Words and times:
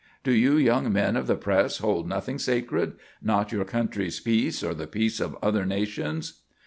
Do 0.23 0.31
you 0.33 0.57
young 0.57 0.91
men 0.91 1.15
of 1.15 1.27
the 1.27 1.35
press 1.35 1.77
hold 1.77 2.09
nothing 2.09 2.39
sacred? 2.39 2.93
Not 3.21 3.51
your 3.51 3.65
country's 3.65 4.19
peace 4.19 4.63
or 4.63 4.73
the 4.73 4.87
peace 4.87 5.19
of 5.19 5.37
other 5.43 5.63
nations?" 5.63 6.41